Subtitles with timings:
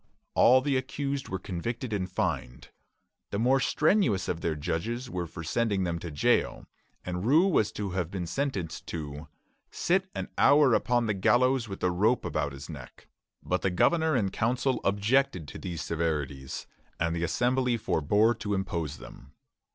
[0.33, 2.69] All the accused were convicted and fined.
[3.29, 6.65] The more strenuous of their judges were for sending them to jail,
[7.05, 9.27] and Rous was to have been sentenced to
[9.69, 13.09] "sit an hour upon the gallows with a rope about his neck;"
[13.43, 16.65] but the governor and council objected to these severities,
[16.99, 19.33] and the Assembly forbore to impose them.